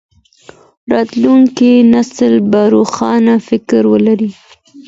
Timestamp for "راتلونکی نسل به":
0.91-2.61